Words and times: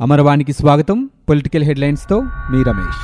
అమరవాణికి 0.00 0.52
స్వాగతం. 0.52 1.08
పొలిటికల్ 1.28 1.64
హెడ్లైన్స్తో 1.64 2.20
మీ 2.20 2.62
రమేష్. 2.62 3.00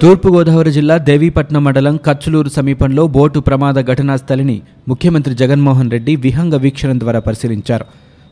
తూర్పుగోదావరి 0.00 0.72
జిల్లా 0.72 0.96
దేవీపట్నం 0.96 1.64
మండలం 1.64 1.96
కచ్చులూరు 1.96 2.48
సమీపంలో 2.48 3.06
బోటు 3.06 3.40
ప్రమాద 3.40 3.74
ఘటనా 3.74 4.16
స్థలిని 4.16 4.62
ముఖ్యమంత్రి 4.88 5.34
జగన్మోహన్ 5.34 5.90
రెడ్డి 5.90 6.16
విహంగ 6.16 6.54
వీక్షణం 6.54 7.00
ద్వారా 7.00 7.20
పరిశీలించారు. 7.20 7.84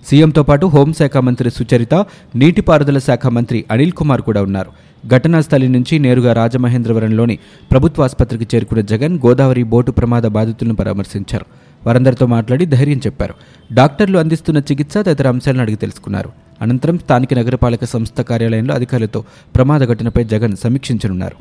సీఎంతో 0.07 0.43
పాటు 0.43 0.67
హోంశాఖ 0.67 1.17
మంత్రి 1.17 1.51
సుచరిత 1.51 1.95
నీటిపారుదల 2.35 2.99
శాఖ 2.99 3.27
మంత్రి 3.27 3.65
అనిల్ 3.71 3.93
కుమార్ 3.93 4.23
కూడా 4.23 4.43
ఉన్నారు. 4.43 4.71
ఘటనా 5.09 5.41
స్థలి 5.41 5.69
నుంచి 5.69 5.99
నేరుగా 5.99 6.33
రాజమహేంద్రవరంలోని 6.33 7.39
ప్రభుత్వ 7.71 8.03
ఆసుపత్రికి 8.03 8.47
చేరుకున్న 8.55 8.83
జగన్ 8.83 9.19
గోదావరి 9.27 9.63
బోటు 9.63 9.91
ప్రమాద 9.91 10.23
బాధితులను 10.23 10.77
పరామర్శించారు. 10.77 11.47
వారందరితో 11.87 12.27
మాట్లాడి 12.27 12.67
ధైర్యం 12.67 12.99
చెప్పారు. 12.99 13.35
డాక్టర్లు 13.75 14.19
అందిస్తున్న 14.19 14.59
చికిత్స 14.59 14.99
తదితర 14.99 15.29
అంశాలను 15.29 15.61
అడిగి 15.61 15.77
తెలుసుకున్నారు. 15.77 16.33
అనంతరం 16.63 16.99
స్థానిక 16.99 17.35
నగరపాలక 17.35 17.85
సంస్థ 17.85 18.21
కార్యాలయంలో 18.21 18.75
అధికారులతో 18.75 19.25
ప్రమాద 19.55 19.81
ఘటనపై 19.81 20.25
జగన్ 20.25 20.57
సమీక్షించనున్నారు. 20.57 21.37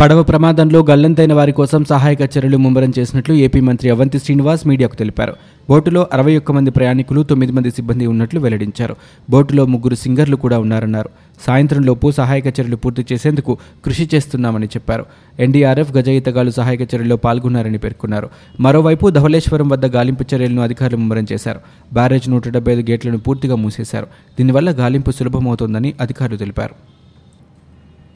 పడవ 0.00 0.22
ప్రమాదంలో 0.22 0.86
గల్లంతైన 0.90 1.32
వారి 1.32 1.52
కోసం 1.52 1.84
సహాయక 1.84 2.22
చర్యలు 2.22 2.56
ముమ్మరం 2.56 2.92
చేసినట్లు 2.98 3.34
ఏపీ 3.34 3.60
మంత్రి 3.60 3.90
అవంతి 3.90 4.18
శ్రీనివాస్ 4.18 4.66
మీడియాకు 4.66 4.96
తెలిపారు. 4.96 5.34
బోటులో 5.68 6.06
అరవై 6.12 6.36
ఒక్క 6.36 6.52
మంది 6.52 6.70
ప్రయాణికులు 6.70 7.22
తొమ్మిది 7.22 7.52
మంది 7.52 7.70
సిబ్బంది 7.70 8.06
ఉన్నట్లు 8.06 8.40
వెల్లడించారు. 8.40 8.96
బోటులో 9.30 9.66
ముగ్గురు 9.66 9.94
సింగర్లు 9.94 10.36
కూడా 10.36 10.58
ఉన్నారన్నారు. 10.58 11.08
సాయంత్రంలోపు 11.40 12.10
సహాయక 12.10 12.46
చర్యలు 12.46 12.76
పూర్తి 12.76 13.06
చేసేందుకు 13.12 13.56
కృషి 13.84 14.08
చేస్తున్నామని 14.14 14.66
చెప్పారు. 14.66 15.06
ఎన్డీఆర్ఎఫ్ 15.40 15.96
గజ 15.96 16.08
ఈతగాళ్ళు 16.08 16.52
సహాయక 16.52 16.82
చర్యల్లో 16.82 17.16
పాల్గొన్నారని 17.16 17.78
పేర్కొన్నారు. 17.78 18.30
మరోవైపు 18.60 19.10
ధవళేశ్వరం 19.10 19.68
వద్ద 19.68 19.86
గాలింపు 19.86 20.24
చర్యలను 20.34 20.62
అధికారులు 20.62 20.96
ముమ్మరం 20.96 21.26
చేశారు. 21.32 21.60
బ్యారేజ్ 21.92 22.28
నూట 22.28 22.48
డెబ్బై 22.48 22.72
ఐదు 22.72 22.90
గేట్లను 22.90 23.18
పూర్తిగా 23.18 23.54
మూసేశారు. 23.54 24.06
దీనివల్ల 24.38 24.70
గాలింపు 24.70 25.10
సులభమవుతోందని 25.10 25.94
అధికారులు 26.00 26.36
తెలిపారు. 26.36 26.87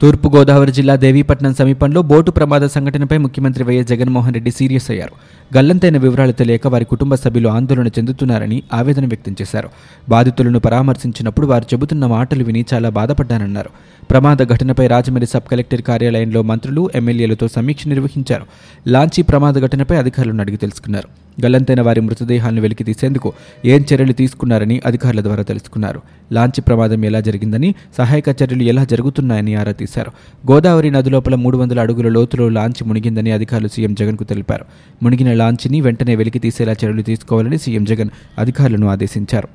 తూర్పుగోదావరి 0.03 0.71
జిల్లా 0.71 0.95
దేవీపట్నం 0.95 1.53
సమీపంలో 1.53 2.01
బోటు 2.01 2.31
ప్రమాద 2.31 2.61
సంఘటనపై 2.61 3.17
ముఖ్యమంత్రి 3.17 3.63
వైఎస్ 3.63 3.87
జగన్మోహన్ 3.87 4.33
రెడ్డి 4.33 4.51
సీరియస్ 4.51 4.91
అయ్యారు. 4.91 5.11
గల్లంతైన 5.57 5.97
వివరాలు 5.97 6.31
తెలియక 6.31 6.67
వారి 6.67 6.85
కుటుంబ 6.85 7.15
సభ్యులు 7.15 7.49
ఆందోళన 7.49 7.87
చెందుతున్నారని 7.87 8.63
ఆవేదన 8.73 9.05
వ్యక్తం 9.05 9.35
చేశారు. 9.41 9.69
బాధితులను 10.09 10.59
పరామర్శించినప్పుడు 10.59 11.47
వారు 11.47 11.63
చెబుతున్న 11.73 12.05
మాటలు 12.05 12.43
విని 12.43 12.65
చాలా 12.73 12.89
బాధపడ్డానన్నారు. 12.89 13.69
ప్రమాద 14.11 14.37
ఘటనపై 14.37 14.87
రాజమండ్రి 14.87 15.31
సబ్ 15.33 15.49
కలెక్టర్ 15.51 15.81
కార్యాలయంలో 15.81 16.41
మంత్రులు 16.41 16.89
ఎమ్మెల్యేలతో 16.95 17.47
సమీక్ష 17.47 17.87
నిర్వహించారు. 17.87 18.45
లాంచీ 18.87 19.23
ప్రమాద 19.23 19.53
ఘటనపై 19.53 19.97
అధికారులను 19.97 20.41
అడిగి 20.41 20.57
తెలుసుకున్నారు. 20.57 21.07
గల్లంతైన 21.45 21.81
వారి 21.81 22.01
మృతదేహాలను 22.01 22.61
వెలికి 22.61 22.83
తీసేందుకు 22.83 23.33
ఏం 23.65 23.85
చర్యలు 23.93 24.13
తీసుకున్నారని 24.13 24.81
అధికారుల 24.85 25.21
ద్వారా 25.21 25.43
తెలుసుకున్నారు. 25.43 26.01
లాంచీ 26.31 26.61
ప్రమాదం 26.61 27.05
ఎలా 27.05 27.19
జరిగిందని 27.19 27.75
సహాయక 27.97 28.29
చర్యలు 28.29 28.63
ఎలా 28.63 28.83
జరుగుతున్నాయని 28.83 29.55
ఆరా 29.55 29.71
తీశారు. 29.71 29.92
గోదావరి 29.99 30.91
నది 30.91 31.09
లోపల 31.09 31.35
మూడు 31.35 31.57
వందల 31.57 31.79
అడుగుల 31.79 32.09
లోతులో 32.09 32.49
లాంచ్ 32.49 32.87
మునిగిందని 32.87 33.31
అధికారులు 33.31 33.67
సీఎం 33.67 33.93
జగన్కు 33.93 34.23
తెలిపారు. 34.23 34.65
మునిగిన 35.03 35.33
లాంచ్ని 35.33 35.81
వెంటనే 35.81 36.15
వెలికి 36.15 36.39
తీసేలా 36.39 36.71
చర్యలు 36.71 37.01
తీసుకోవాలని 37.01 37.57
సీఎం 37.57 37.83
జగన్ 37.83 38.09
అధికారులను 38.37 38.87
ఆదేశించారు. 38.87 39.47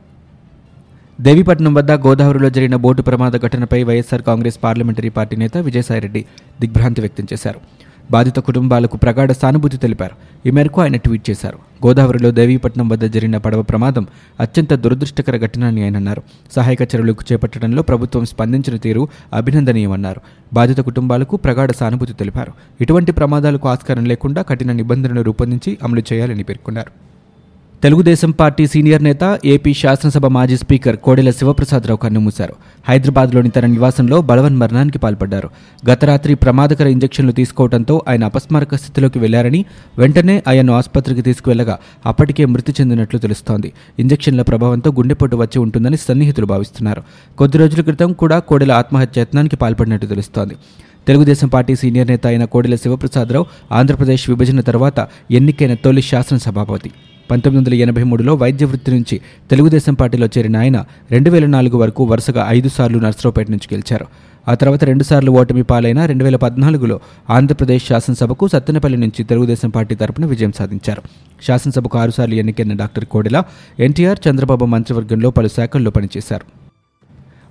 దేవీపట్నం 1.20 1.75
వద్ద 1.75 1.92
గోదావరిలో 1.92 2.50
జరిగిన 2.50 2.77
బోటు 2.77 3.03
ప్రమాద 3.03 3.33
ఘటనపై 3.33 3.83
వైఎస్సార్ 3.83 4.22
కాంగ్రెస్ 4.22 4.58
పార్లమెంటరీ 4.62 5.08
పార్టీ 5.08 5.36
నేత 5.36 5.56
విజయసాయిరెడ్డి 5.56 6.25
దిగ్భ్రాంతి 6.61 7.00
వ్యక్తం 7.00 7.27
చేశారు. 7.33 7.61
బాధిత 8.11 8.37
కుటుంబాలకు 8.37 8.97
ప్రగాఢ 8.97 9.33
సానుభూతి 9.33 9.77
తెలిపారు. 9.77 10.14
ఈ 10.48 10.51
మేరకు 10.51 10.81
ఆయన 10.81 10.97
ట్వీట్ 10.97 11.31
చేశారు. 11.31 11.87
గోదావరిలో 11.87 12.31
దేవీపట్నం 12.31 12.89
వద్ద 12.89 13.05
జరిగిన 13.05 13.37
పడవ 13.37 13.62
ప్రమాదం 13.62 14.06
అత్యంత 14.41 14.75
దురదృష్టకర 14.75 15.37
ఘటన 15.37 15.64
అని 15.64 15.84
ఆయన 15.84 15.97
అన్నారు. 15.97 16.23
సహాయక 16.56 16.83
చర్యలకు 16.83 17.25
చేపట్టడంలో 17.33 17.83
ప్రభుత్వం 17.83 18.25
స్పందించిన 18.25 18.77
తీరు 18.77 19.09
అభినందనీయమన్నారు. 19.33 20.20
బాధిత 20.52 20.80
కుటుంబాలకు 20.80 21.36
ప్రగాఢ 21.36 21.70
సానుభూతి 21.70 22.13
తెలిపారు. 22.13 22.52
ఇటువంటి 22.80 23.13
ప్రమాదాలకు 23.13 23.68
ఆస్కారం 23.68 24.05
లేకుండా 24.05 24.42
కఠిన 24.42 24.73
నిబంధనలు 24.73 25.20
రూపొందించి 25.20 25.79
అమలు 25.83 26.02
చేయాలని 26.13 26.42
పేర్కొన్నారు. 26.42 27.08
తెలుగుదేశం 27.83 28.30
పార్టీ 28.30 28.66
సీనియర్ 28.66 29.05
నేత 29.05 29.24
ఏపీ 29.44 29.72
శాసనసభ 29.74 30.27
మాజీ 30.27 30.56
స్పీకర్ 30.56 30.96
కోడెల 30.96 31.30
శివప్రసాదరావు 31.30 31.98
కన్నుమూశారు 31.98 32.55
హైదరాబాద్లోని 32.89 33.50
తన 33.50 33.66
నివాసంలో 33.66 34.22
బలవన్ 34.22 34.56
మరణానికి 34.56 34.98
పాల్పడ్డారు. 34.98 35.48
గత 35.90 36.05
రాత్రి 36.05 36.34
ప్రమాదకర 36.34 36.86
ఇంజెక్షన్లు 36.86 37.33
తీసుకోవడంతో 37.33 38.02
ఆయన 38.08 38.24
అపస్మారక 38.24 38.74
స్థితిలోకి 38.74 39.18
వెళ్ళారని 39.18 39.64
వెంటనే 39.98 40.42
ఆయన్ను 40.48 40.72
ఆసుపత్రికి 40.72 41.22
తీసుకువెళ్ళగా 41.22 41.78
అప్పటికే 42.06 42.44
మృతి 42.44 42.74
చెందినట్లు 42.80 43.18
తెలుస్తోంది. 43.18 43.72
ఇంజక్షన్ల 43.98 44.42
ప్రభావంతో 44.42 44.92
గుండెపోటు 44.92 45.36
వచ్చి 45.36 45.58
ఉంటుందని 45.58 45.96
సన్నిహితులు 45.96 46.46
భావిస్తున్నారు. 46.46 47.02
కొద్ది 47.38 47.58
రోజుల 47.58 47.80
క్రితం 47.80 48.12
కూడా 48.12 48.38
కోడెల 48.38 48.72
ఆత్మహత్య 48.72 49.20
యత్నానికి 49.20 49.56
పాల్పడినట్టు 49.56 50.06
తెలుస్తోంది. 50.06 50.56
తెలుగుదేశం 51.06 51.48
పార్టీ 51.48 51.77
సీనియర్ 51.77 52.08
నేత 52.08 52.27
అయిన 52.27 52.44
కోడెల 52.44 52.74
శివప్రసాదరావు 52.74 53.46
ఆంధ్రప్రదేశ్ 53.72 54.30
విభజన 54.30 54.61
తర్వాత 54.61 55.08
ఎన్నికైన 55.30 55.74
తొలి 55.74 56.02
శాసనసభాపతి. 56.02 56.90
పంతొమ్మిది 57.30 57.61
వందల 57.61 57.74
ఎనభై 57.86 58.02
మూడులో 58.02 58.34
వైద్య 58.34 58.66
వృత్తి 58.66 58.90
నుంచి 58.92 59.20
తెలుగుదేశం 59.50 59.94
పార్టీలో 59.94 60.28
చేరిన 60.39 60.56
ఆయన 60.56 60.84
రెండు 61.11 61.30
వేల 61.30 61.46
నాలుగు 61.46 61.77
వరకు 61.77 62.05
వరుసగా 62.05 62.44
ఐదు 62.48 62.68
సార్లు 62.68 62.98
నర్సరావుపేట 62.98 63.50
నుంచి 63.50 63.68
గెలిచారు. 63.74 64.06
ఆ 64.48 64.55
తర్వాత 64.55 64.84
రెండుసార్లు 64.84 65.30
ఓటమి 65.30 65.62
పాలైన 65.62 66.05
రెండు 66.06 66.24
వేల 66.24 66.36
పద్నాలుగులో 66.36 67.00
ఆంధ్రప్రదేశ్ 67.30 67.86
శాసనసభకు 67.88 68.48
సత్తెనపల్లి 68.48 68.98
నుంచి 68.98 69.24
తెలుగుదేశం 69.24 69.70
పార్టీ 69.70 69.94
తరపున 69.94 70.27
విజయం 70.27 70.52
సాధించారు. 70.58 71.02
శాసనసభకు 71.46 71.98
ఆరుసార్లు 71.98 72.34
ఎన్నికైన 72.34 72.77
డాక్టర్ 72.83 73.05
కోడెల 73.05 73.42
ఎన్టీఆర్ 73.80 74.22
చంద్రబాబు 74.28 74.64
మంత్రివర్గంలో 74.64 75.30
పలు 75.30 75.48
శాఖల్లో 75.48 75.90
పనిచేశారు. 75.90 76.67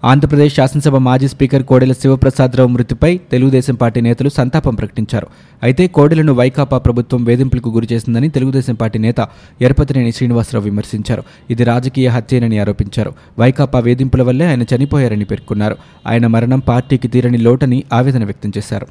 ఆంధ్రప్రదేశ్ 0.03 0.56
శాసనసభ 0.56 0.96
మాజీ 0.96 1.28
స్పీకర్ 1.28 1.63
కోడెల 1.63 1.94
శివప్రసాదరావు 1.94 2.69
మృతిపై 2.69 3.19
తెలుగుదేశం 3.31 3.75
పార్టీ 3.75 4.02
నేతలు 4.02 4.30
సంతాపం 4.30 4.75
ప్రకటించారు. 4.75 5.28
అయితే 5.63 5.88
కోడెలను 5.88 6.34
వైకాపా 6.34 6.78
ప్రభుత్వం 6.78 7.24
వేధింపులకు 7.24 7.69
గురిచేసిందని 7.69 8.30
తెలుగుదేశం 8.30 8.75
పార్టీ 8.75 9.00
నేత 9.00 9.28
ఎరపతినేని 9.62 10.12
శ్రీనివాసరావు 10.12 10.66
విమర్శించారు. 10.66 11.24
ఇది 11.50 11.63
రాజకీయ 11.63 12.08
హత్యేనని 12.08 12.59
ఆరోపించారు. 12.59 13.13
వైకాపా 13.40 13.80
వేధింపుల 13.80 14.22
వల్లే 14.22 14.46
ఆయన 14.46 14.62
చనిపోయారని 14.62 15.25
పేర్కొన్నారు. 15.25 15.75
ఆయన 16.08 16.28
మరణం 16.28 16.59
పార్టీకి 16.59 17.08
తీరని 17.08 17.38
లోటని 17.38 17.84
ఆవేదన 17.94 18.25
వ్యక్తం 18.25 18.52
చేశారు. 18.58 18.88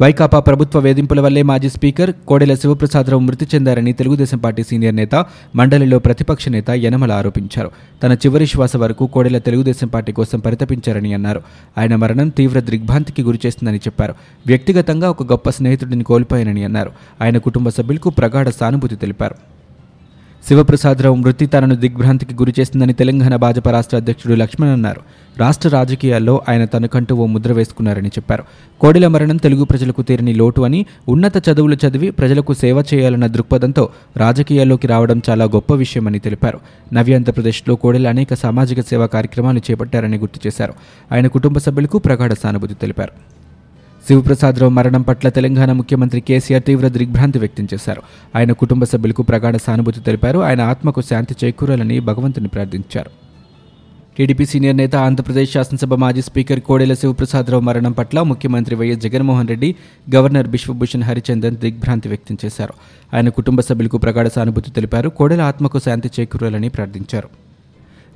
వైకాపా 0.00 0.40
ప్రభుత్వ 0.40 0.80
వేధింపుల 0.80 1.20
వల్లే 1.20 1.42
మాజీ 1.42 1.68
స్పీకర్ 1.68 2.12
కోడెల 2.28 2.54
శివప్రసాదరావు 2.54 3.20
మృతి 3.22 3.48
చెందారని 3.54 3.92
తెలుగుదేశం 3.92 4.38
పార్టీ 4.38 4.62
సీనియర్ 4.62 4.96
నేత 4.96 5.24
మండలిలో 5.56 5.98
ప్రతిపక్ష 5.98 6.48
నేత 6.48 6.70
యనమల 6.70 7.12
ఆరోపించారు. 7.12 7.70
తన 8.02 8.12
చివరి 8.12 8.46
శ్వాస 8.46 8.76
వరకు 8.76 9.06
కోడెల 9.06 9.38
తెలుగుదేశం 9.38 9.88
పార్టీ 9.88 10.12
కోసం 10.12 10.38
పరితపించారని 10.38 11.14
అన్నారు. 11.14 11.42
ఆయన 11.78 11.96
మరణం 11.96 12.28
తీవ్ర 12.28 12.60
దిగ్భ్రాంతికి 12.60 13.22
గురిచేసిందని 13.22 13.78
చెప్పారు. 13.78 14.14
వ్యక్తిగతంగా 14.46 15.10
ఒక 15.10 15.32
గొప్ప 15.32 15.50
స్నేహితుడిని 15.50 16.04
కోల్పోయానని 16.04 16.64
అన్నారు. 16.64 16.92
ఆయన 17.22 17.38
కుటుంబ 17.38 17.68
సభ్యులకు 17.68 18.10
ప్రగాఢ 18.10 18.48
సానుభూతి 18.48 18.96
తెలిపారు. 18.96 19.53
శివప్రసాదరావు 20.48 21.14
మృతి 21.14 21.46
తనను 21.46 21.74
దిగ్భ్రాంతికి 21.74 22.34
గురిచేస్తుందని 22.34 22.92
తెలంగాణ 22.92 23.36
భాజపా 23.36 23.70
రాష్ట్ర 23.70 23.96
అధ్యక్షుడు 23.96 24.34
లక్ష్మణ్ 24.34 24.70
అన్నారు. 24.70 25.00
రాష్ట్ర 25.38 25.68
రాజకీయాల్లో 25.68 26.42
ఆయన 26.48 26.64
తనకంటూ 26.64 27.16
ఓ 27.16 27.26
ముద్ర 27.26 27.52
వేసుకున్నారని 27.52 28.08
చెప్పారు. 28.08 28.44
కోడెల 28.80 29.06
మరణం 29.06 29.36
తెలుగు 29.36 29.64
ప్రజలకు 29.64 30.02
తీరని 30.02 30.34
లోటు 30.34 30.60
అని 30.60 30.86
ఉన్నత 31.08 31.48
చదువులు 31.48 31.76
చదివి 31.88 32.10
ప్రజలకు 32.10 32.54
సేవ 32.54 32.84
చేయాలన్న 32.94 33.26
దృక్పథంతో 33.26 33.88
రాజకీయాల్లోకి 34.16 34.86
రావడం 34.86 35.22
చాలా 35.30 35.44
గొప్ప 35.44 35.74
విషయమని 35.74 36.18
తెలిపారు. 36.18 36.60
నవ్యాంధ్రప్రదేశ్లో 36.92 37.74
కోడెల 37.74 38.08
అనేక 38.08 38.34
సామాజిక 38.34 38.80
సేవా 38.80 39.06
కార్యక్రమాలు 39.06 39.60
చేపట్టారని 39.70 40.18
గుర్తు 40.18 40.40
చేశారు. 40.46 40.74
ఆయన 41.12 41.26
కుటుంబ 41.26 41.58
సభ్యులకు 41.58 41.98
ప్రగాఢ 41.98 42.32
సానుభూతి 42.32 42.74
తెలిపారు. 42.74 43.43
శివప్రసాదరావు 44.08 44.72
మరణం 44.72 45.02
పట్ల 45.02 45.28
తెలంగాణ 45.28 45.72
ముఖ్యమంత్రి 45.72 46.20
కేసీఆర్ 46.20 46.62
తీవ్ర 46.62 46.88
దిగ్భ్రాంతి 46.88 47.38
వ్యక్తం 47.38 47.68
చేశారు. 47.74 48.02
ఆయన 48.36 48.52
కుటుంబ 48.52 48.84
సభ్యులకు 48.84 49.22
ప్రగాఢ 49.22 49.56
సానుభూతి 49.56 50.00
తెలిపారు. 50.00 50.38
ఆయన 50.38 50.60
ఆత్మకు 50.60 51.02
శాంతి 51.02 51.34
చేకూరాలని 51.44 52.00
భగవంతుని 52.00 52.48
ప్రార్థించారు. 52.48 53.10
టీడీపీ 54.18 54.46
సీనియర్ 54.46 54.76
నేత 54.76 54.96
ఆంధ్రప్రదేశ్ 54.96 55.52
శాసనసభ 55.52 55.94
మాజీ 55.94 56.22
స్పీకర్ 56.22 56.60
కోడెల 56.60 56.94
శివప్రసాదరావు 56.94 57.62
మరణం 57.62 57.92
పట్ల 57.92 58.22
ముఖ్యమంత్రి 58.22 58.76
Y S 58.76 59.00
Jaganmohan 59.00 59.48
Reddy 59.48 59.74
governor 60.14 60.48
Biswabhusan 60.48 61.02
Harichandan 61.02 61.56
దిగ్భ్రాంతి 61.56 62.08
వ్యక్తం 62.08 62.38
చేశారు. 62.44 62.72
ఆయన 63.14 63.28
కుటుంబ 63.28 63.60
సభ్యులకు 63.60 63.98
ప్రగాఢ 63.98 64.26
సానుభూతి 64.26 64.70
తెలిపారు. 64.70 65.08
కోడెల 65.08 65.40
ఆత్మకు 65.40 65.78
శాంతి 65.78 66.10
చేకూరాలని 66.20 66.68
ప్రార్థించారు. 66.68 67.43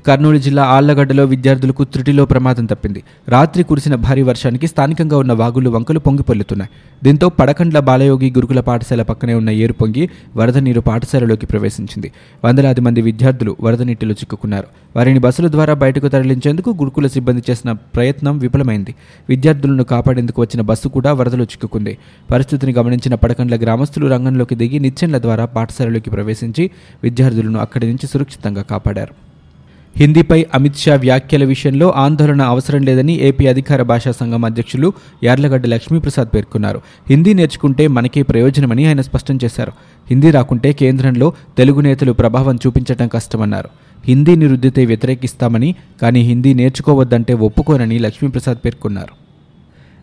కర్నూలు 0.07 0.39
జిల్లా 0.39 0.63
ఆళ్ళగడ్డలో 0.63 1.25
విద్యార్థులకు 1.25 1.85
త్రుటిలో 1.85 2.25
ప్రమాదం 2.25 2.65
తప్పింది. 2.65 3.03
రాత్రి 3.29 3.63
కురిసిన 3.63 3.95
భారీ 3.95 4.23
వర్షానికి 4.23 4.67
స్థానికంగా 4.67 5.19
ఉన్న 5.19 5.33
వాగులు 5.33 5.71
వంకలు 5.71 5.99
పొంగిపొల్లుతున్నాయి 5.99 6.71
దీంతో 7.05 7.29
పడకండ్ల 7.29 7.79
బాలయోగి 7.79 8.31
గురుకుల 8.31 8.61
పాఠశాల 8.61 9.03
పక్కనే 9.03 9.35
ఉన్న 9.35 9.51
ఏరు 9.51 9.73
పొంగి 9.73 10.09
వరద 10.37 10.59
నీరు 10.59 10.81
పాఠశాలలోకి 10.81 11.47
ప్రవేశించింది. 11.47 12.13
వందలాది 12.45 12.81
మంది 12.81 13.03
విద్యార్థులు 13.03 13.57
వరద 13.61 13.83
నీటిలో 13.83 14.13
చిక్కుకున్నారు. 14.13 14.67
వారిని 14.97 15.19
బస్సుల 15.19 15.51
ద్వారా 15.51 15.75
బయటకు 15.75 16.09
తరలించేందుకు 16.09 16.71
గురుకుల 16.71 17.07
సిబ్బంది 17.07 17.43
చేసిన 17.51 17.73
ప్రయత్నం 17.73 18.39
విఫలమైంది. 18.39 18.95
విద్యార్థులను 19.29 19.85
కాపాడేందుకు 19.85 20.43
వచ్చిన 20.43 20.63
బస్సు 20.63 20.89
కూడా 20.89 21.13
వరదలో 21.13 21.45
చిక్కుకుంది. 21.45 21.99
పరిస్థితిని 22.33 22.73
గమనించిన 22.73 23.15
పడకండ్ల 23.15 23.57
గ్రామస్తులు 23.57 24.07
రంగంలోకి 24.07 24.55
దిగి 24.55 24.79
నిచ్చెన్ల 24.79 25.19
ద్వారా 25.19 25.45
పాఠశాలలోకి 25.45 26.11
ప్రవేశించి 26.11 26.71
విద్యార్థులను 27.03 27.59
అక్కడి 27.59 27.87
నుంచి 27.87 28.07
సురక్షితంగా 28.07 28.63
కాపాడారు. 28.63 29.28
హిందీపై 30.01 30.47
అమిత్ 30.55 30.77
షా 30.77 30.95
వ్యాఖ్యల 30.95 31.45
విషయంలో 31.45 31.91
ఆందోళన 31.91 32.43
అవసరం 32.43 32.83
లేదని 32.83 33.15
ఏపీ 33.21 33.47
అధికార 33.47 33.83
భాషా 33.83 34.11
సంఘం 34.11 34.45
అధ్యక్షులు 34.45 34.93
యార్లగడ్డ 35.25 35.67
లక్ష్మీప్రసాద్ 35.67 36.29
పేర్కొన్నారు. 36.35 36.81
హిందీ 37.09 37.35
నేర్చుకుంటే 37.35 37.87
మనకే 37.87 38.23
ప్రయోజనమని 38.23 38.87
ఆయన 38.87 39.01
స్పష్టం 39.01 39.39
చేశారు. 39.45 39.73
హిందీ 40.11 40.31
రాకుంటే 40.31 40.73
కేంద్రంలో 40.73 41.33
తెలుగు 41.59 41.81
నేతలు 41.81 42.13
ప్రభావం 42.13 42.59
చూపించడం 42.67 43.09
కష్టమన్నారు. 43.09 43.69
హిందీ 44.05 44.35
రుద్దితే 44.35 44.85
వ్యతిరేకిస్తామని 44.87 45.75
కానీ 46.03 46.21
హిందీ 46.21 46.55
నేర్చుకోవద్దంటే 46.55 47.35
ఒప్పుకోనని 47.35 47.99
లక్ష్మీప్రసాద్ 47.99 48.59
పేర్కొన్నారు. 48.65 49.28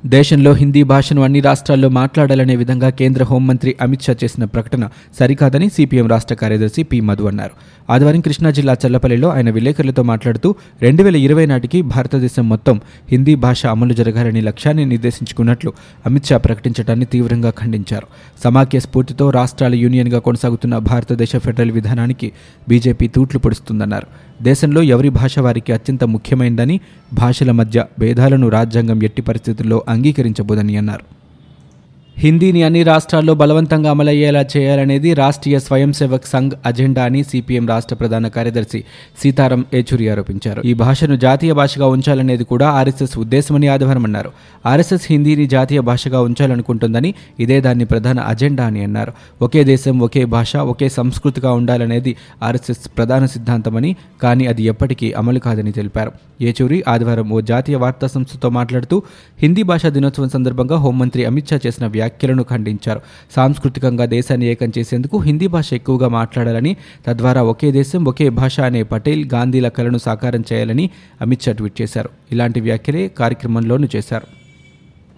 దేశంలో 0.05 0.53
హిందీ 0.53 0.83
భాషను 0.83 1.21
అన్ని 1.21 1.39
రాష్ట్రాల్లో 1.39 1.89
మాట్లాడాలనే 1.89 2.55
విధంగా 2.55 2.89
కేంద్ర 2.89 3.23
హోంమంత్రి 3.23 3.75
అమిత్ 3.81 4.01
షా 4.01 4.15
చేసిన 4.23 4.43
ప్రకటన 4.43 4.89
సరికాదని 5.19 5.69
సిపిఎం 5.69 6.07
రాష్ట్ర 6.07 6.35
కార్యదర్శి 6.35 6.83
పి 6.83 6.99
మధు 6.99 7.23
అన్నారు. 7.23 7.51
ఆదివారం 7.91 8.19
కృష్ణా 8.19 8.49
జిల్లా 8.49 8.75
చల్లపల్లిలో 8.85 9.29
ఆయన 9.29 9.49
విలేకరులతో 9.49 10.03
మాట్లాడుతూ 10.03 10.55
రెండు 10.81 11.03
వేల 11.03 11.15
ఇరవై 11.15 11.45
నాటికి 11.45 11.81
భారతదేశం 11.81 12.49
మొత్తం 12.49 12.81
హిందీ 13.11 13.35
భాష 13.35 13.65
అమలు 13.65 13.93
జరగాలని 13.93 14.41
లక్ష్యాన్ని 14.41 14.85
నిర్దేశించుకున్నట్లు 14.85 15.73
అమిత్ 16.05 16.25
షా 16.25 16.37
ప్రకటించడాన్ని 16.37 17.05
తీవ్రంగా 17.05 17.49
ఖండించారు. 17.49 18.07
సమాఖ్య 18.43 18.79
స్ఫూర్తితో 18.79 19.29
రాష్ట్రాల 19.29 19.75
యూనియన్గా 19.75 20.19
కొనసాగుతున్న 20.19 20.77
భారతదేశ 20.77 21.35
ఫెడరల్ 21.35 21.71
విధానానికి 21.71 22.31
బీజేపీ 22.69 23.07
తూట్లు 23.07 23.39
పొడుస్తుందన్నారు. 23.39 24.07
దేశంలో 24.43 24.81
ఎవరి 24.81 25.09
భాష 25.09 25.39
వారికి 25.39 25.73
అత్యంత 25.73 26.03
ముఖ్యమైనదని 26.03 26.79
భాషల 27.13 27.51
మధ్య 27.51 27.85
భేదాలను 27.99 28.49
రాజ్యాంగం 28.49 29.03
ఎట్టి 29.03 29.21
పరిస్థితుల్లో 29.21 29.83
అంగీకరించబోదని 29.95 30.77
అన్నారు. 30.77 31.24
హిందీని 32.17 32.63
అన్ని 32.63 32.81
రాష్ట్రాల్లో 32.83 33.33
బలవంతంగా 33.33 33.91
అమలయ్యేలా 33.91 34.41
చేయాలనేది 34.53 35.13
రాష్ట్రీయ 35.13 35.59
స్వయం 35.59 35.93
సేవక్ 35.93 36.27
సంఘ్ 36.27 36.53
అజెండా 36.65 37.03
అని 37.03 37.23
సిపిఎం 37.23 37.67
రాష్ట్ర 37.67 37.95
ప్రధాన 37.95 38.27
కార్యదర్శి 38.27 38.79
సీతారాం 39.21 39.65
ఏచూరి 39.73 40.09
ఆరోపించారు. 40.09 40.61
ఈ 40.65 40.73
భాషను 40.73 41.15
జాతీయ 41.15 41.53
భాషగా 41.53 41.87
ఉంచాలనేది 41.87 42.43
కూడా 42.43 42.67
ఆర్ఎస్ఎస్ 42.69 43.17
ఉద్దేశమని 43.17 43.67
ఆదివారం 43.67 44.05
అన్నారు 44.05 44.31
ఆర్ఎస్ఎస్ 44.65 45.07
హిందీని 45.09 45.47
జాతీయ 45.47 45.79
భాషగా 45.79 46.21
ఉంచాలనుకుంటుందని 46.21 47.13
ఇదే 47.39 47.61
దాని 47.61 47.85
ప్రధాన 47.85 48.19
అజెండా 48.19 48.65
అని 48.65 48.83
అన్నారు. 48.83 49.13
ఒకే 49.41 49.63
దేశం 49.63 49.99
ఒకే 49.99 50.23
భాష 50.25 50.55
ఒకే 50.55 50.89
సంస్కృతిగా 50.89 51.51
ఉండాలనేది 51.51 52.15
ఆర్ఎస్ఎస్ 52.43 52.89
ప్రధాన 52.97 53.25
సిద్ధాంతమని 53.25 53.95
కానీ 54.23 54.45
అది 54.45 54.63
ఎప్పటికీ 54.63 55.13
అమలు 55.13 55.39
కాదని 55.39 55.71
తెలిపారు. 55.71 56.13
ఏచూరి 56.41 56.83
ఆదివారం 56.87 57.27
ఓ 57.31 57.41
జాతీయ 57.41 57.75
వార్తా 57.77 58.07
సంస్థతో 58.07 58.49
మాట్లాడుతూ 58.49 59.03
హిందీ 59.41 59.63
భాషా 59.63 59.89
దినోత్సవం 59.89 60.29
సందర్భంగా 60.29 60.75
హోంమంత్రి 60.77 61.25
అమిత్ 61.25 61.47
షా 61.47 61.59
చేసిన 61.67 61.85
వ్యాఖ్యలను 62.05 62.43
ఖండించారు. 62.43 63.01
సాంస్కృతికంగా 63.35 64.05
దేశాన్ని 64.15 64.45
ఏకం 64.45 64.71
చేసేందుకు 64.77 65.17
హిందీ 65.17 65.47
భాష 65.47 65.73
ఎక్కువగా 65.73 66.07
మాట్లాడాలని 66.07 66.73
తద్వారా 67.07 67.43
ఒకే 67.53 67.71
దేశం 67.71 68.05
ఒకే 68.05 68.29
భాష 68.41 68.59
అనే 68.59 68.83
పటేల్ 68.83 69.25
గాంధీల 69.33 69.67
కలను 69.77 69.97
సాకారం 69.97 70.43
చేయాలని 70.53 70.89
అమిత్ 71.21 71.41
షా 71.41 71.51
ట్వీట్ 71.51 71.81
చేశారు. 71.81 72.09
ఇలాంటి 72.31 72.59
వ్యాఖ్యలే 72.61 73.07
కార్యక్రమంలోనూ 73.19 73.87
చేశారు. 73.95 74.44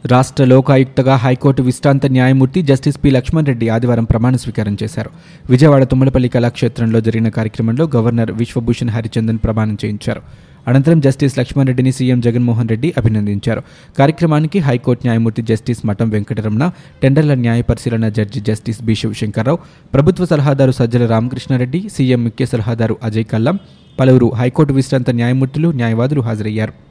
రాష్ట్ర 0.03 0.43
లోకాయుక్తగా 0.45 1.15
హైకోర్టు 1.15 1.61
విశ్రాంత 1.61 2.05
న్యాయమూర్తి 2.05 2.61
జస్టిస్ 2.61 2.97
పి 3.03 3.09
లక్ష్మణ్ 3.09 3.45
రెడ్డి 3.45 3.69
ఆదివారం 3.69 4.03
ప్రమాణ 4.03 4.35
స్వీకారం 4.35 4.77
చేశారు. 4.83 5.09
విజయవాడ 5.49 5.83
తుమ్మలపల్లి 5.83 6.29
కళాక్షేత్రంలో 6.29 6.99
జరిగిన 7.01 7.29
కార్యక్రమంలో 7.29 7.89
గవర్నర్ 7.95 8.31
విశ్వభూషణ్ 8.31 8.89
హరిచందన్ 8.89 9.37
ప్రమాణం 9.37 9.77
చేయించారు. 9.85 10.21
అనంతరం 10.67 10.99
జస్టిస్ 10.99 11.37
లక్ష్మణ్ 11.39 11.67
రెడ్డిని 11.67 11.91
సీఎం 11.91 12.21
జగన్మోహన్ 12.21 12.69
రెడ్డి 12.69 12.93
అభినందించారు. 12.97 13.61
కార్యక్రమానికి 13.99 14.59
హైకోర్టు 14.59 15.03
న్యాయమూర్తి 15.07 15.41
జస్టిస్ 15.41 15.85
మఠం 15.85 16.09
వెంకటరమణ 16.09 16.71
టెండర్ల 17.03 17.33
న్యాయ 17.33 17.61
పరిశీలన 17.61 18.07
జడ్జి 18.09 18.39
జస్టిస్ 18.39 18.81
బి 18.83 18.95
శివశంకర్రావు 18.95 19.59
ప్రభుత్వ 19.93 20.25
సలహాదారు 20.25 20.71
సజ్జల 20.71 21.05
రామకృష్ణారెడ్డి 21.05 21.89
సీఎం 21.97 22.23
ముఖ్య 22.23 22.45
సలహాదారు 22.45 22.97
అజయ్ 23.03 23.25
కల్లం 23.25 23.57
పలువురు 23.99 24.29
హైకోర్టు 24.41 24.73
విశ్రాంత 24.73 25.09
న్యాయమూర్తులు 25.09 25.69
న్యాయవాదులు 25.71 26.21
హాజరయ్యారు. 26.21 26.86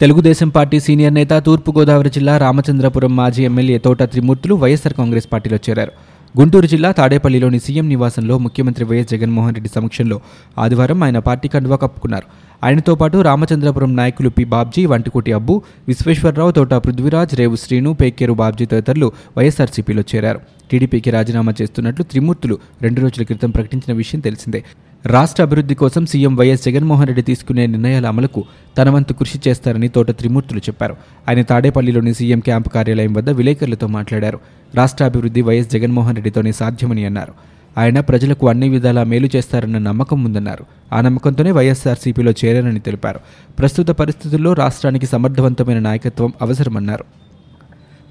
తెలుగుదేశం 0.00 0.48
పార్టీ 0.48 0.76
సీనియర్ 0.84 1.14
నేత 1.14 1.32
తూర్పుగోదావరి 1.46 2.10
జిల్లా 2.14 2.34
రామచంద్రపురం 2.42 3.12
మాజీ 3.16 3.42
ఎమ్మెల్యే 3.48 3.78
తోట 3.86 4.02
త్రిమూర్తులు 4.12 4.54
వైఎస్సార్ 4.62 4.94
కాంగ్రెస్ 5.00 5.28
పార్టీలో 5.32 5.58
చేరారు. 5.66 5.92
గుంటూరు 6.38 6.68
జిల్లా 6.72 6.90
తాడేపల్లిలోని 6.98 7.58
సీఎం 7.64 7.86
నివాసంలో 7.88 8.34
ముఖ్యమంత్రి 8.44 8.84
వైఎస్ 8.90 9.10
జగన్మోహన్ 9.10 9.54
రెడ్డి 9.54 9.70
సమక్షంలో 9.74 10.16
ఆదివారం 10.58 11.02
ఆయన 11.04 11.18
పార్టీ 11.28 11.48
కండువా 11.48 11.76
కప్పుకున్నారు. 11.76 12.26
ఆయనతో 12.64 12.94
పాటు 12.94 13.18
రామచంద్రపురం 13.28 13.96
నాయకులు 13.96 14.28
పి 14.28 14.44
బాబ్జీ 14.54 14.84
వంటికోటి 14.92 15.32
అబ్బు 15.38 15.62
విశ్వేశ్వరరావు 15.88 16.50
తోట 16.50 16.74
పృథ్వీరాజ్ 16.86 17.34
రేవు 17.40 17.58
శ్రీను 17.64 17.92
పేకేరు 17.92 18.32
బాబ్జీ 18.32 18.66
తదితరులు 18.66 19.12
వైఎస్ఆర్సీపీలో 19.38 20.04
చేరారు. 20.14 20.40
టీడీపీకి 20.70 21.10
రాజీనామా 21.10 21.54
చేస్తున్నట్లు 21.62 22.04
త్రిమూర్తులు 22.10 22.56
రెండు 22.82 23.00
రోజుల 23.00 23.22
క్రితం 23.22 23.50
ప్రకటించిన 23.50 23.92
విషయం 24.02 24.20
తెలిసిందే. 24.20 24.62
రాష్ట్ర 25.06 25.42
అభివృద్ధి 25.42 25.74
కోసం 25.74 26.06
సీఎం 26.06 26.36
వైఎస్ 26.36 26.64
జగన్మోహన్ 26.64 27.06
రెడ్డి 27.06 27.22
తీసుకునే 27.22 27.66
నిర్ణయాల 27.66 28.06
అమలుకు 28.06 28.44
తన 28.78 28.90
వంతు 28.90 29.12
కృషి 29.12 29.40
చేస్తారని 29.48 29.88
తోట 29.88 30.10
త్రిమూర్తులు 30.10 30.58
చెప్పారు. 30.58 30.96
ఆయన 31.28 31.42
తాడేపల్లిలోని 31.42 32.14
సీఎం 32.14 32.40
క్యాంపు 32.40 32.68
కార్యాలయం 32.68 33.14
వద్ద 33.14 33.30
విలేకరులతో 33.30 33.86
మాట్లాడారు. 33.86 34.40
రాష్ట్ర 34.74 35.04
అభివృద్ధి 35.04 35.42
వైఎస్ 35.42 35.70
జగన్మోహన్ 35.70 36.16
రెడ్డితోనే 36.16 36.52
సాధ్యమని 36.52 37.04
అన్నారు. 37.04 37.32
ఆయన 37.78 38.00
ప్రజలకు 38.00 38.48
అన్ని 38.48 38.68
విధాలా 38.68 39.04
మేలు 39.04 39.28
చేస్తారన్న 39.36 39.78
నమ్మకం 39.78 40.24
ఉందన్నారు. 40.24 40.64
ఆ 40.92 41.00
నమ్మకంతోనే 41.00 41.50
వైఎస్ఆర్సీపీలో 41.50 42.32
చేరానని 42.44 42.80
తెలిపారు. 42.80 43.20
ప్రస్తుత 43.58 43.88
పరిస్థితుల్లో 43.88 44.52
రాష్ట్రానికి 44.52 45.06
సమర్థవంతమైన 45.06 45.78
నాయకత్వం 45.78 46.32
అవసరమన్నారు. 46.42 47.04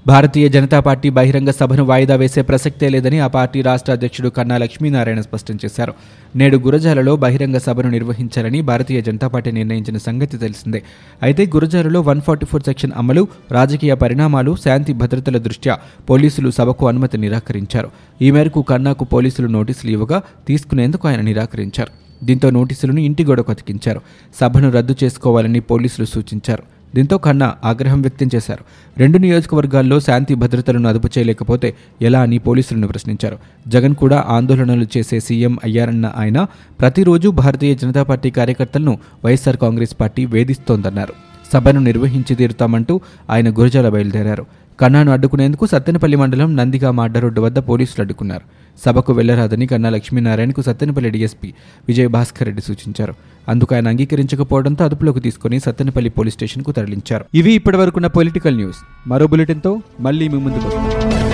భారతీయ 0.06 0.48
జనతా 0.48 0.80
పార్టీ 0.80 1.10
బహిరంగ 1.10 1.50
సభను 1.50 1.84
వాయిదా 1.84 2.16
వేసే 2.16 2.42
ప్రసక్తే 2.42 2.88
లేదని 2.88 3.18
ఆ 3.18 3.26
పార్టీ 3.26 3.62
రాష్ట్ర 3.62 3.92
అధ్యక్షుడు 3.92 4.28
కన్నా 4.28 4.58
లక్ష్మీనారాయణ 4.58 5.20
స్పష్టం 5.20 5.58
చేశారు. 5.64 5.94
నేడు 6.36 6.56
గురజాలలో 6.56 7.16
బహిరంగ 7.16 7.56
సభను 7.56 7.90
నిర్వహించాలని 7.90 8.60
భారతీయ 8.60 9.00
జనతా 9.00 9.28
పార్టీ 9.28 9.50
నిర్ణయించిన 9.50 9.98
సంగతి 9.98 10.38
తెలిసిందే. 10.38 10.82
అయితే 11.22 11.46
గురజాలలో 11.46 12.00
వన్ 12.00 12.20
ఫార్టీ 12.20 12.46
ఫోర్ 12.46 12.62
సెక్షన్ 12.62 12.92
అమలు 12.96 13.28
రాజకీయ 13.52 13.94
పరిణామాలు 13.94 14.56
శాంతి 14.64 14.92
భద్రతల 14.92 15.38
దృష్ట్యా 15.38 15.78
పోలీసులు 16.10 16.50
సభకు 16.50 16.88
అనుమతి 16.88 17.18
నిరాకరించారు. 17.18 17.90
ఈ 18.22 18.30
మేరకు 18.30 18.62
కన్నాకు 18.62 19.04
పోలీసులు 19.04 19.48
నోటీసులు 19.48 19.90
ఇవ్వగా 19.90 20.22
తీసుకునేందుకు 20.48 21.08
ఆయన 21.08 21.20
నిరాకరించారు. 21.20 22.24
దీంతో 22.24 22.50
నోటీసులను 22.50 23.00
ఇంటి 23.00 23.24
గోడకు 23.24 23.52
అతికించారు. 23.52 24.00
సభను 24.40 24.70
రద్దు 24.70 24.96
చేసుకోవాలని 25.04 25.60
పోలీసులు 25.60 26.06
సూచించారు. 26.06 26.79
దీంతో 26.94 27.18
కన్నా 27.18 27.54
ఆగ్రహం 27.64 28.00
వ్యక్తం 28.00 28.28
చేశారు. 28.34 28.64
రెండు 28.98 29.18
నియోజకవర్గాల్లో 29.18 30.00
శాంతి 30.00 30.34
భద్రతలను 30.34 30.88
అదుపు 30.88 31.08
చేయలేకపోతే 31.18 31.74
ఎలా 32.02 32.20
అని 32.20 32.38
పోలీసులను 32.38 32.88
ప్రశ్నించారు. 32.88 33.38
జగన్ 33.68 33.94
కూడా 33.94 34.24
ఆందోళనలు 34.28 34.86
చేసే 34.96 35.20
సీఎం 35.20 35.58
అయ్యారన్న 35.64 36.12
ఆయన 36.16 36.46
ప్రతిరోజు 36.80 37.28
భారతీయ 37.28 37.74
జనతా 37.74 38.02
పార్టీ 38.02 38.30
కార్యకర్తలను 38.30 38.98
వైఎస్సార్ 39.24 39.56
కాంగ్రెస్ 39.56 39.96
పార్టీ 40.00 40.24
వేధిస్తోందన్నారు. 40.24 41.14
సభను 41.52 41.80
నిర్వహించి 41.80 42.34
తీరుతామంటూ 42.36 43.00
ఆయన 43.30 43.50
గురజాల 43.50 43.88
బయలుదేరారు. 43.88 44.46
కన్నాను 44.80 45.12
అడ్డుకునేందుకు 45.12 45.66
సత్తెనపల్లి 45.66 46.16
మండలం 46.16 46.56
నందిగా 46.56 46.90
మాడ్డరోడ్డు 46.90 47.40
వద్ద 47.40 47.58
పోలీసులు 47.58 48.02
అడ్డుకున్నారు. 48.02 48.44
సభకు 48.84 49.12
వెళ్ళరాదని 49.12 49.66
కన్నా 49.66 49.90
లక్ష్మీనారాయణకు 49.90 50.62
సత్తెనపల్లి 50.62 51.10
డీఎస్పీ 51.10 51.52
విజయభాస్కర్ 51.88 52.46
రెడ్డి 52.48 52.62
సూచించారు. 52.62 53.14
అందుకు 53.48 53.74
ఆయన 53.74 53.88
అంగీకరించకపోవడంతో 53.88 54.84
అదుపులోకి 54.84 55.20
తీసుకుని 55.20 55.60
సత్తెనపల్లి 55.60 56.10
పోలీస్ 56.10 56.36
స్టేషన్కు 56.36 56.72
తరలించారు. 56.72 57.24
ఇవి 57.34 57.52
ఇప్పటివరకున్న 57.52 58.06
పొలిటికల్ 58.06 58.56
న్యూస్. 58.56 58.76
మరో 59.06 59.26
బులెటిన్తో 59.26 59.82
మళ్ళీ 60.00 60.28
మీ 60.28 60.38
ముందుకు 60.38 60.66
వస్తాం. 60.66 61.29